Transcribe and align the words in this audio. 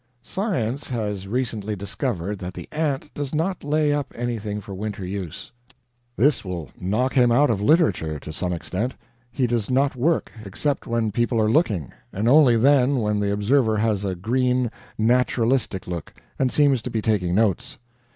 Science 0.23 0.89
has 0.89 1.27
recently 1.27 1.75
discovered 1.75 2.39
that 2.39 2.55
the 2.55 2.67
ant 2.71 3.13
does 3.13 3.35
not 3.35 3.63
lay 3.63 3.93
up 3.93 4.11
anything 4.15 4.59
for 4.59 4.73
winter 4.73 5.05
use. 5.05 5.51
This 6.17 6.43
will 6.43 6.71
knock 6.75 7.13
him 7.13 7.31
out 7.31 7.51
of 7.51 7.61
literature, 7.61 8.19
to 8.21 8.33
some 8.33 8.51
extent. 8.51 8.95
He 9.31 9.45
does 9.45 9.69
not 9.69 9.95
work, 9.95 10.31
except 10.43 10.87
when 10.87 11.11
people 11.11 11.39
are 11.39 11.51
looking, 11.51 11.93
and 12.11 12.27
only 12.27 12.57
then 12.57 12.95
when 12.99 13.19
the 13.19 13.31
observer 13.31 13.77
has 13.77 14.03
a 14.03 14.15
green, 14.15 14.71
naturalistic 14.97 15.85
look, 15.85 16.15
and 16.39 16.51
seems 16.51 16.81
to 16.81 16.89
be 16.89 17.03
taking 17.03 17.35
notes. 17.35 17.77